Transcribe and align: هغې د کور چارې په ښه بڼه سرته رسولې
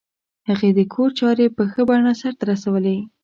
هغې 0.49 0.69
د 0.77 0.79
کور 0.93 1.09
چارې 1.19 1.45
په 1.55 1.63
ښه 1.71 1.81
بڼه 1.89 2.13
سرته 2.21 2.43
رسولې 2.51 2.97